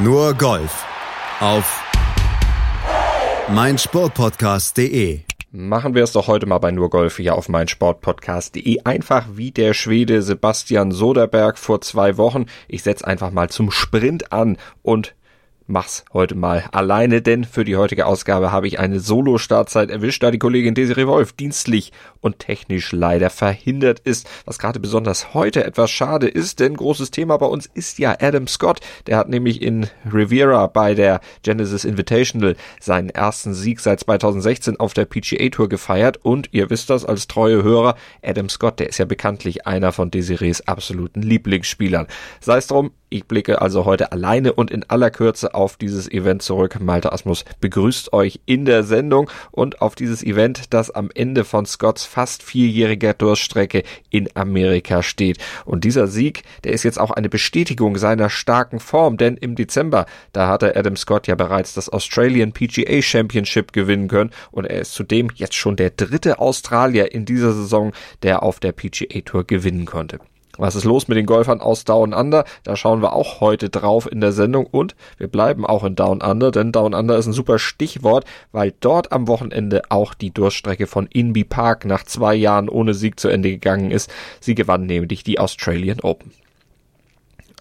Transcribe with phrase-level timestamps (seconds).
[0.00, 0.86] Nur Golf
[1.40, 1.82] auf
[3.48, 5.22] meinsportpodcast.de.
[5.50, 8.82] Machen wir es doch heute mal bei Nur Golf hier auf meinsportpodcast.de.
[8.84, 12.46] Einfach wie der Schwede Sebastian Soderberg vor zwei Wochen.
[12.68, 15.16] Ich setze einfach mal zum Sprint an und
[15.68, 20.30] mach's heute mal alleine, denn für die heutige Ausgabe habe ich eine Solo-Startzeit erwischt, da
[20.30, 25.90] die Kollegin Desiree Wolf dienstlich und technisch leider verhindert ist, was gerade besonders heute etwas
[25.90, 28.80] schade ist, denn großes Thema bei uns ist ja Adam Scott.
[29.06, 34.94] Der hat nämlich in Riviera bei der Genesis Invitational seinen ersten Sieg seit 2016 auf
[34.94, 38.98] der PGA Tour gefeiert und ihr wisst das als treue Hörer, Adam Scott, der ist
[38.98, 42.06] ja bekanntlich einer von Desirees absoluten Lieblingsspielern.
[42.40, 46.40] Sei es drum, ich blicke also heute alleine und in aller Kürze auf dieses Event
[46.40, 46.78] zurück.
[46.80, 51.66] Malte Asmus begrüßt euch in der Sendung und auf dieses Event, das am Ende von
[51.66, 55.38] Scotts fast vierjähriger Durststrecke in Amerika steht.
[55.64, 60.06] Und dieser Sieg, der ist jetzt auch eine Bestätigung seiner starken Form, denn im Dezember,
[60.32, 64.94] da hatte Adam Scott ja bereits das Australian PGA Championship gewinnen können und er ist
[64.94, 67.92] zudem jetzt schon der dritte Australier in dieser Saison,
[68.22, 70.20] der auf der PGA Tour gewinnen konnte.
[70.58, 72.44] Was ist los mit den Golfern aus Down Under?
[72.64, 76.20] Da schauen wir auch heute drauf in der Sendung und wir bleiben auch in Down
[76.20, 80.88] Under, denn Down Under ist ein super Stichwort, weil dort am Wochenende auch die Durchstrecke
[80.88, 84.10] von Inby Park nach zwei Jahren ohne Sieg zu Ende gegangen ist.
[84.40, 86.32] Sie gewann nämlich die Australian Open.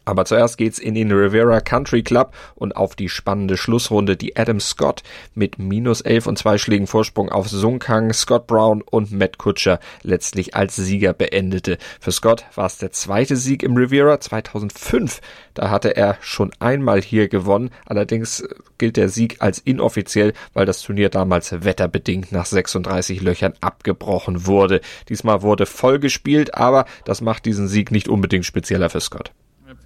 [0.07, 4.61] Aber zuerst geht's in den Rivera Country Club und auf die spannende Schlussrunde, die Adam
[4.61, 5.03] Scott
[5.35, 9.81] mit minus elf und zwei Schlägen Vorsprung auf Sung Kang, Scott Brown und Matt Kutscher
[10.03, 11.77] letztlich als Sieger beendete.
[11.99, 15.19] Für Scott war es der zweite Sieg im Rivera 2005.
[15.53, 17.71] Da hatte er schon einmal hier gewonnen.
[17.85, 18.47] Allerdings
[18.77, 24.79] gilt der Sieg als inoffiziell, weil das Turnier damals wetterbedingt nach 36 Löchern abgebrochen wurde.
[25.09, 29.33] Diesmal wurde voll gespielt, aber das macht diesen Sieg nicht unbedingt spezieller für Scott.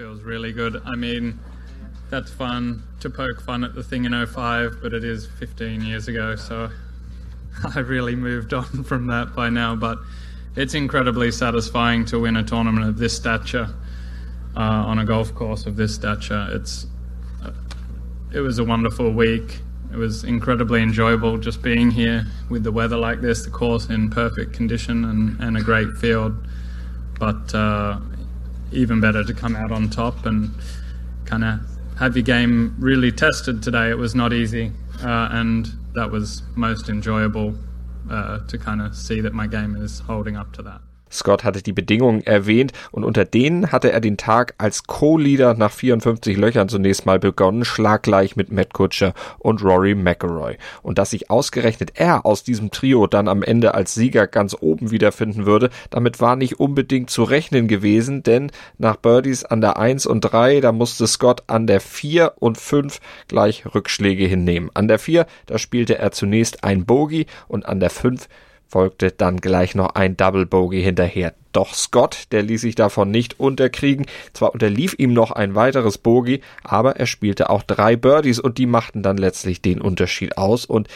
[0.02, 0.82] Feels really good.
[0.84, 1.38] I mean,
[2.10, 6.08] that's fun to poke fun at the thing in 05, but it is 15 years
[6.08, 6.72] ago, so
[7.76, 9.76] I really moved on from that by now.
[9.76, 10.00] But
[10.56, 13.67] it's incredibly satisfying to win a tournament of this stature
[14.58, 16.48] uh, on a golf course of this stature.
[16.50, 16.88] It's
[17.45, 17.52] uh,
[18.34, 19.60] it was a wonderful week.
[19.92, 24.10] It was incredibly enjoyable just being here with the weather like this, the course in
[24.10, 26.48] perfect condition and, and a great field.
[27.20, 28.00] But uh,
[28.71, 30.52] even better to come out on top and
[31.26, 31.59] kind of
[31.98, 33.89] have your game really tested today.
[33.89, 34.71] It was not easy,
[35.04, 37.55] uh, and that was most enjoyable
[38.10, 40.81] uh, to kind of see that my game is holding up to that.
[41.11, 45.72] Scott hatte die Bedingungen erwähnt und unter denen hatte er den Tag als Co-Leader nach
[45.72, 50.58] 54 Löchern zunächst mal begonnen, schlaggleich mit Matt Kutscher und Rory McElroy.
[50.82, 54.92] Und dass sich ausgerechnet er aus diesem Trio dann am Ende als Sieger ganz oben
[54.92, 60.05] wiederfinden würde, damit war nicht unbedingt zu rechnen gewesen, denn nach Birdies an der 1
[60.05, 64.70] und 3, da musste Scott an der 4 und 5 gleich Rückschläge hinnehmen.
[64.73, 68.28] An der 4, da spielte er zunächst ein Bogey und an der 5
[68.71, 71.33] folgte dann gleich noch ein Double Bogey hinterher.
[71.52, 74.05] Doch Scott, der ließ sich davon nicht unterkriegen.
[74.32, 78.65] Zwar unterlief ihm noch ein weiteres Bogey, aber er spielte auch drei Birdies und die
[78.65, 80.87] machten dann letztlich den Unterschied aus und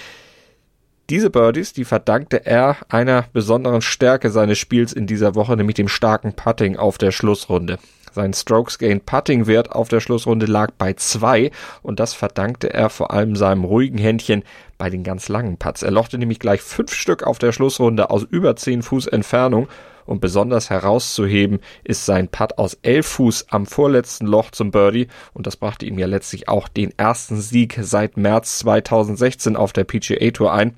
[1.10, 5.88] diese Birdies, die verdankte er einer besonderen Stärke seines Spiels in dieser Woche, nämlich dem
[5.88, 7.78] starken Putting auf der Schlussrunde.
[8.16, 12.90] Sein Strokes Gain Putting Wert auf der Schlussrunde lag bei zwei und das verdankte er
[12.90, 14.44] vor allem seinem ruhigen Händchen
[14.78, 15.84] bei den ganz langen Putts.
[15.84, 19.68] Er lochte nämlich gleich fünf Stück auf der Schlussrunde aus über zehn Fuß Entfernung
[20.06, 25.46] und besonders herauszuheben ist sein Putt aus elf Fuß am vorletzten Loch zum Birdie und
[25.46, 30.32] das brachte ihm ja letztlich auch den ersten Sieg seit März 2016 auf der PGA
[30.32, 30.78] Tour ein.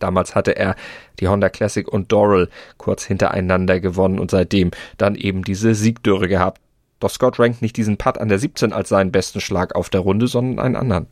[0.00, 0.76] Damals hatte er
[1.20, 6.60] die Honda Classic und Doral kurz hintereinander gewonnen und seitdem dann eben diese Siegdürre gehabt.
[7.00, 10.00] Doch Scott rankt nicht diesen Putt an der 17 als seinen besten Schlag auf der
[10.00, 11.06] Runde, sondern einen anderen.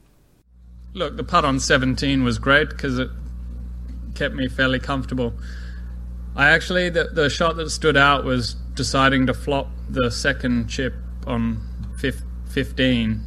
[0.95, 3.11] Look, the putt on 17 was great because it
[4.15, 5.33] kept me fairly comfortable.
[6.37, 10.95] I actually, the, the shot that stood out was deciding to flop the second chip
[11.27, 11.61] on
[11.97, 13.21] 15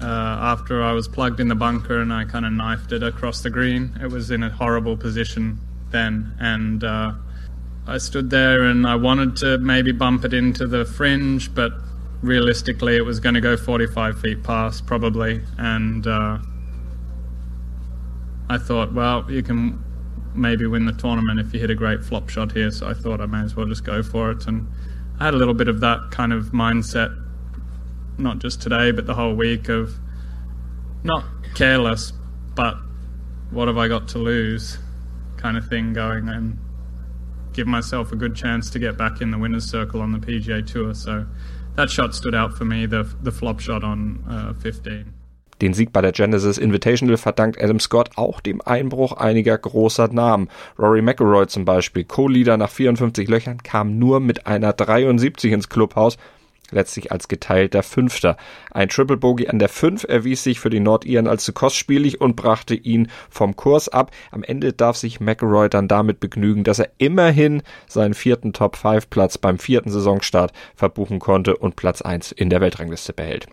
[0.00, 3.42] uh, after I was plugged in the bunker and I kind of knifed it across
[3.42, 3.98] the green.
[4.02, 5.60] It was in a horrible position
[5.90, 7.12] then, and uh,
[7.86, 11.72] I stood there and I wanted to maybe bump it into the fringe, but
[12.22, 16.38] realistically, it was going to go 45 feet past probably, and uh,
[18.48, 19.82] I thought, well, you can
[20.34, 22.70] maybe win the tournament if you hit a great flop shot here.
[22.70, 24.66] So I thought I may as well just go for it, and
[25.18, 27.16] I had a little bit of that kind of mindset
[28.20, 29.94] not just today, but the whole week of
[31.02, 31.24] not
[31.54, 32.12] careless,
[32.54, 32.76] but
[33.50, 34.78] what have I got to lose
[35.36, 36.58] kind of thing going and
[37.52, 40.64] give myself a good chance to get back in the winner's circle on the PGA
[40.64, 40.94] Tour.
[40.94, 41.26] So
[41.76, 45.14] that shot stood out for me, the, the flop shot on uh, 15.
[45.60, 50.48] Den Sieg bei der Genesis Invitational verdankt Adam Scott auch dem Einbruch einiger großer Namen.
[50.78, 56.16] Rory McIlroy zum Beispiel, Co-Leader nach 54 Löchern, kam nur mit einer 73 ins Clubhaus,
[56.72, 58.36] letztlich als geteilter Fünfter.
[58.70, 62.36] Ein Triple Bogey an der 5 erwies sich für die Nordiren als zu kostspielig und
[62.36, 64.10] brachte ihn vom Kurs ab.
[64.30, 69.58] Am Ende darf sich McElroy dann damit begnügen, dass er immerhin seinen vierten Top-5-Platz beim
[69.58, 73.46] vierten Saisonstart verbuchen konnte und Platz 1 in der Weltrangliste behält.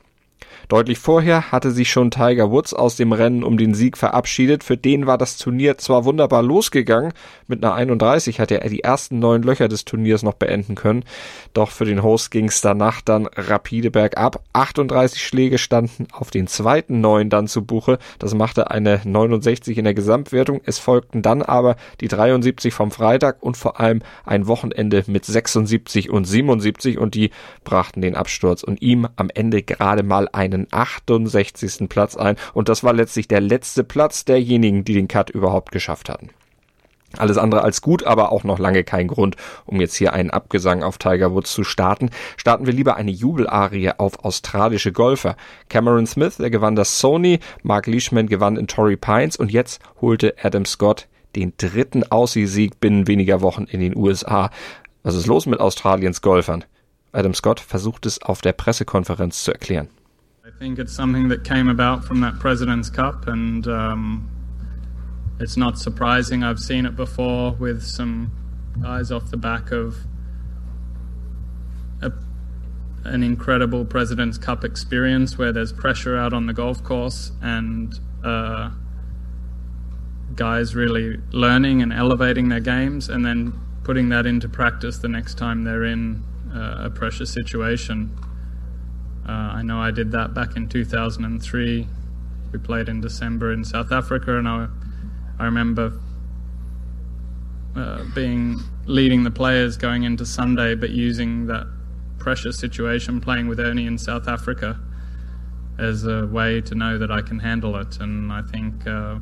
[0.67, 4.63] Deutlich vorher hatte sich schon Tiger Woods aus dem Rennen um den Sieg verabschiedet.
[4.63, 7.13] Für den war das Turnier zwar wunderbar losgegangen,
[7.47, 11.03] mit einer 31 hatte er die ersten neun Löcher des Turniers noch beenden können,
[11.53, 14.43] doch für den Host ging es danach dann rapide bergab.
[14.53, 17.99] 38 Schläge standen auf den zweiten neun dann zu Buche.
[18.19, 20.61] Das machte eine 69 in der Gesamtwertung.
[20.65, 26.09] Es folgten dann aber die 73 vom Freitag und vor allem ein Wochenende mit 76
[26.09, 27.31] und 77 und die
[27.63, 31.89] brachten den Absturz und ihm am Ende gerade mal einen einen 68.
[31.89, 36.09] Platz ein und das war letztlich der letzte Platz derjenigen, die den Cut überhaupt geschafft
[36.09, 36.29] hatten.
[37.15, 40.83] Alles andere als gut, aber auch noch lange kein Grund, um jetzt hier einen Abgesang
[40.83, 42.09] auf Tiger Woods zu starten.
[42.35, 45.37] Starten wir lieber eine Jubelarie auf australische Golfer.
[45.69, 50.35] Cameron Smith, der gewann das Sony, Mark Leishman gewann in Torrey Pines und jetzt holte
[50.41, 54.49] Adam Scott den dritten Aussie-Sieg binnen weniger Wochen in den USA.
[55.03, 56.65] Was ist los mit Australiens Golfern?
[57.13, 59.87] Adam Scott versucht es auf der Pressekonferenz zu erklären.
[60.47, 64.31] I think it's something that came about from that President's Cup, and um,
[65.41, 66.41] it's not surprising.
[66.41, 68.31] I've seen it before with some
[68.81, 69.97] guys off the back of
[72.01, 72.13] a,
[73.03, 78.71] an incredible President's Cup experience where there's pressure out on the golf course and uh,
[80.35, 83.51] guys really learning and elevating their games and then
[83.83, 86.23] putting that into practice the next time they're in
[86.55, 88.17] uh, a pressure situation.
[89.27, 91.87] Uh, I know I did that back in 2003.
[92.53, 94.67] We played in December in South Africa, and I,
[95.37, 95.99] I remember
[97.75, 101.67] uh, being leading the players going into Sunday, but using that
[102.17, 104.79] pressure situation, playing with Ernie in South Africa,
[105.77, 107.99] as a way to know that I can handle it.
[107.99, 109.19] And I think uh,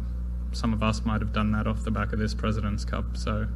[0.52, 3.18] some of us might have done that off the back of this President's Cup.
[3.18, 3.48] So,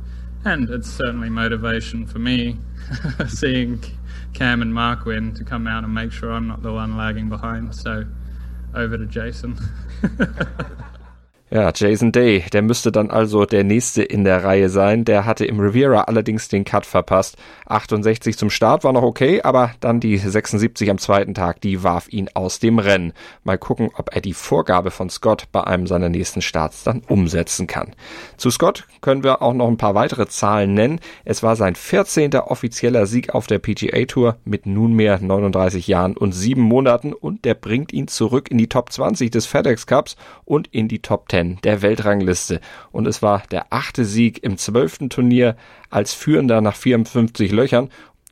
[0.45, 2.57] and it's certainly motivation for me
[3.27, 3.83] seeing
[4.33, 7.29] Cam and Mark win to come out and make sure I'm not the one lagging
[7.29, 7.75] behind.
[7.75, 8.05] So
[8.73, 9.57] over to Jason.
[11.51, 15.03] Ja, Jason Day, der müsste dann also der nächste in der Reihe sein.
[15.03, 17.37] Der hatte im Riviera allerdings den Cut verpasst.
[17.65, 22.07] 68 zum Start war noch okay, aber dann die 76 am zweiten Tag, die warf
[22.13, 23.13] ihn aus dem Rennen.
[23.43, 27.65] Mal gucken, ob er die Vorgabe von Scott bei einem seiner nächsten Starts dann umsetzen
[27.65, 27.95] kann.
[28.37, 30.99] Zu Scott können wir auch noch ein paar weitere Zahlen nennen.
[31.25, 32.35] Es war sein 14.
[32.35, 37.55] offizieller Sieg auf der PGA Tour mit nunmehr 39 Jahren und 7 Monaten und der
[37.55, 41.38] bringt ihn zurück in die Top 20 des FedEx Cups und in die Top 10
[41.39, 42.59] 10 der Weltrangliste
[42.91, 45.55] und es war der achte Sieg im zwölften Turnier
[45.89, 47.89] als Führender nach 54 Löchern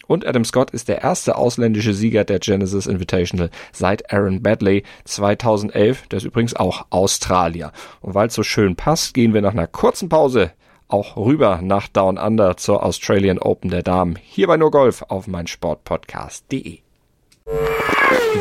[0.08, 6.08] und Adam Scott ist der erste ausländische Sieger der Genesis Invitational seit Aaron Badley 2011.
[6.08, 7.74] Der ist übrigens auch Australier.
[8.00, 10.52] Und weil es so schön passt, gehen wir nach einer kurzen Pause
[10.88, 14.18] auch rüber nach Down Under zur Australian Open der Damen.
[14.22, 16.80] Hier bei nur Golf auf meinsportpodcast.de.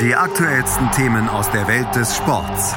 [0.01, 2.77] Die aktuellsten Themen aus der Welt des Sports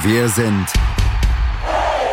[0.00, 0.66] Wir sind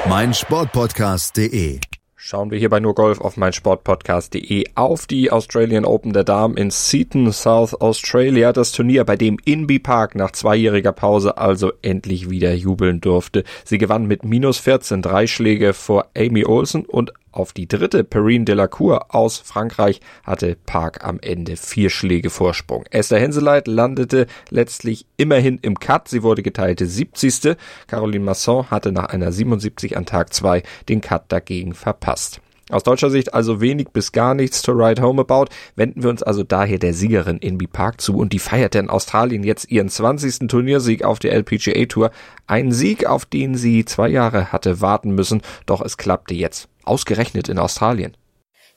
[0.09, 1.79] meinsportpodcast.de.
[2.17, 6.71] Schauen wir hier bei nur Golf auf meinsportpodcast.de auf die Australian Open der Damen in
[6.71, 8.51] Seaton, South Australia.
[8.51, 13.45] Das Turnier, bei dem Inby Park nach zweijähriger Pause also endlich wieder jubeln durfte.
[13.63, 18.43] Sie gewann mit minus 14 drei Schläge vor Amy Olsen und auf die dritte Perrine
[18.43, 22.83] Delacour aus Frankreich hatte Park am Ende vier Schläge Vorsprung.
[22.91, 26.09] Esther Henseleit landete letztlich immerhin im Cut.
[26.09, 27.55] Sie wurde geteilte 70.
[27.87, 32.41] Caroline Masson hatte nach einer 77 an Tag 2 den Cut dagegen verpasst.
[32.69, 36.21] Aus deutscher Sicht also wenig bis gar nichts to ride home about, wenden wir uns
[36.21, 40.49] also daher der Siegerin Inby Park zu und die feierte in Australien jetzt ihren 20.
[40.49, 42.11] Turniersieg auf der LPGA Tour.
[42.45, 47.47] Ein Sieg, auf den sie zwei Jahre hatte warten müssen, doch es klappte jetzt ausgerechnet
[47.49, 48.17] in Australien.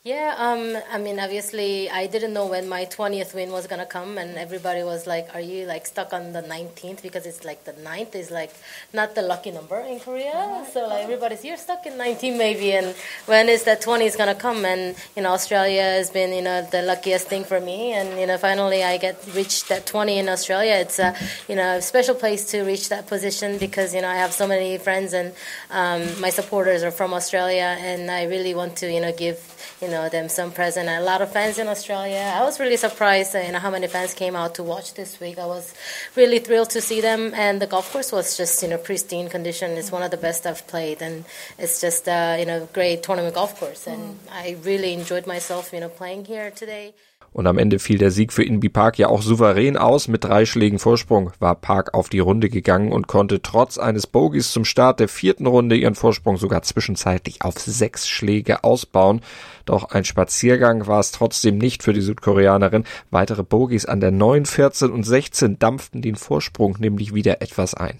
[0.05, 4.17] Yeah, um, I mean, obviously, I didn't know when my 20th win was gonna come,
[4.17, 7.71] and everybody was like, "Are you like stuck on the 19th?" Because it's like the
[7.71, 8.51] 9th is like
[8.91, 10.65] not the lucky number in Korea.
[10.73, 12.93] So like everybody's, "You're stuck in 19 maybe," and
[13.27, 14.65] when is that 20 is gonna come?
[14.65, 18.27] And you know, Australia has been you know the luckiest thing for me, and you
[18.27, 20.73] know, finally I get reached that 20 in Australia.
[20.73, 21.15] It's a
[21.47, 24.47] you know a special place to reach that position because you know I have so
[24.47, 25.33] many friends and
[25.71, 29.39] um, my supporters are from Australia, and I really want to you know give
[29.81, 30.89] you know them some present.
[30.89, 32.33] And a lot of fans in Australia.
[32.35, 35.37] I was really surprised, you know, how many fans came out to watch this week.
[35.39, 35.73] I was
[36.15, 39.71] really thrilled to see them, and the golf course was just you know pristine condition.
[39.71, 41.25] It's one of the best I've played, and
[41.57, 45.79] it's just uh, you know great tournament golf course, and I really enjoyed myself, you
[45.79, 46.93] know, playing here today.
[47.33, 50.07] Und am Ende fiel der Sieg für Inby Park ja auch souverän aus.
[50.07, 54.51] Mit drei Schlägen Vorsprung war Park auf die Runde gegangen und konnte trotz eines Bogies
[54.51, 59.21] zum Start der vierten Runde ihren Vorsprung sogar zwischenzeitlich auf sechs Schläge ausbauen.
[59.65, 62.83] Doch ein Spaziergang war es trotzdem nicht für die Südkoreanerin.
[63.09, 67.99] Weitere Bogies an der 9, 14 und 16 dampften den Vorsprung nämlich wieder etwas ein.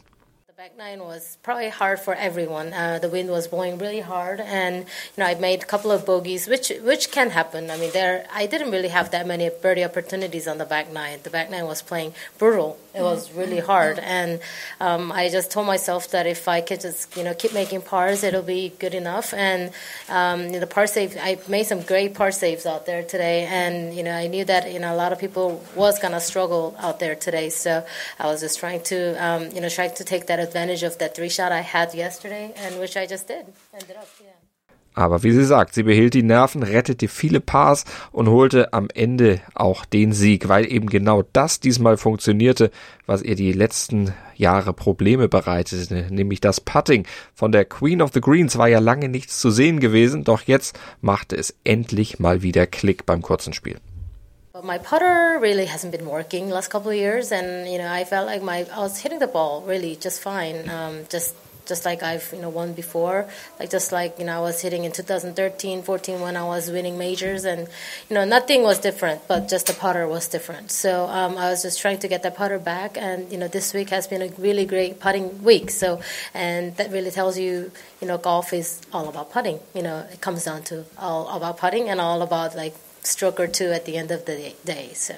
[0.63, 2.71] Back nine was probably hard for everyone.
[2.71, 6.05] Uh, the wind was blowing really hard, and you know I made a couple of
[6.05, 7.69] bogeys, which which can happen.
[7.69, 11.19] I mean, there I didn't really have that many birdie opportunities on the back nine.
[11.23, 12.79] The back nine was playing brutal.
[12.95, 14.39] It was really hard, and
[14.79, 18.23] um, I just told myself that if I could just you know keep making pars,
[18.23, 19.33] it'll be good enough.
[19.33, 19.71] And
[20.09, 24.03] um, the par save, I made some great par saves out there today, and you
[24.03, 27.15] know I knew that you know a lot of people was gonna struggle out there
[27.15, 27.49] today.
[27.49, 27.83] So
[28.19, 31.15] I was just trying to um, you know try to take that advantage of that
[31.15, 33.47] three shot I had yesterday, and which I just did.
[33.73, 34.32] Ended up, yeah.
[34.93, 39.41] Aber wie sie sagt, sie behielt die Nerven, rettete viele Pars und holte am Ende
[39.55, 42.69] auch den Sieg, weil eben genau das diesmal funktionierte,
[43.05, 47.05] was ihr die letzten Jahre Probleme bereitete, nämlich das Putting.
[47.33, 50.77] Von der Queen of the Greens war ja lange nichts zu sehen gewesen, doch jetzt
[51.01, 53.77] machte es endlich mal wieder Klick beim kurzen Spiel.
[54.61, 58.27] My putter really hasn't been working last couple of years, and you know I felt
[58.27, 61.33] like my I was hitting the ball really just fine, um, just
[61.65, 63.27] just like I've you know won before,
[63.59, 66.97] like just like you know I was hitting in 2013, 14 when I was winning
[66.97, 67.67] majors, and
[68.09, 70.71] you know nothing was different, but just the putter was different.
[70.71, 73.73] So um, I was just trying to get that putter back, and you know this
[73.73, 75.69] week has been a really great putting week.
[75.69, 76.01] So
[76.33, 79.59] and that really tells you you know golf is all about putting.
[79.73, 83.47] You know it comes down to all about putting and all about like stroke or
[83.47, 84.91] two at the end of the day.
[84.93, 85.15] So.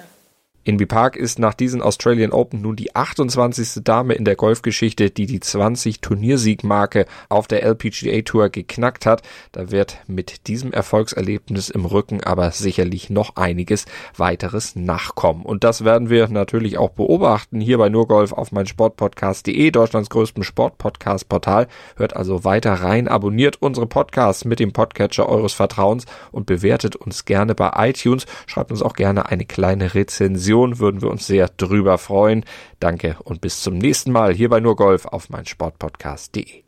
[0.67, 3.83] Inby Park ist nach diesen Australian Open nun die 28.
[3.83, 9.21] Dame in der Golfgeschichte, die die 20 Turniersiegmarke auf der LPGA Tour geknackt hat.
[9.51, 13.85] Da wird mit diesem Erfolgserlebnis im Rücken aber sicherlich noch einiges
[14.17, 15.43] weiteres nachkommen.
[15.43, 20.41] Und das werden wir natürlich auch beobachten hier bei Nurgolf auf mein Sportpodcast.de, Deutschlands größtem
[20.41, 21.67] Sportpodcast-Portal.
[21.95, 27.25] Hört also weiter rein, abonniert unsere Podcasts mit dem Podcatcher eures Vertrauens und bewertet uns
[27.25, 28.25] gerne bei iTunes.
[28.47, 32.45] Schreibt uns auch gerne eine kleine Rezension würden wir uns sehr drüber freuen.
[32.79, 36.63] Danke und bis zum nächsten Mal hier bei Nur Golf auf meinsportpodcast.de.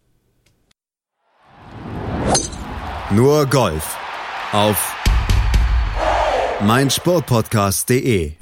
[3.12, 3.98] Nur Golf
[4.51, 4.96] auf
[6.62, 8.34] meinsportpodcast.de.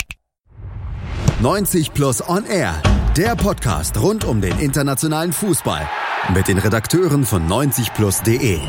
[1.41, 2.81] 90 Plus On Air,
[3.15, 5.87] der Podcast rund um den internationalen Fußball
[6.33, 8.59] mit den Redakteuren von 90plus.de.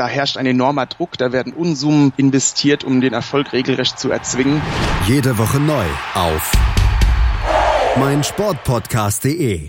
[0.00, 4.62] Da herrscht ein enormer Druck, da werden Unsummen investiert, um den Erfolg regelrecht zu erzwingen.
[5.06, 6.52] Jede Woche neu auf
[7.98, 9.68] meinsportpodcast.de.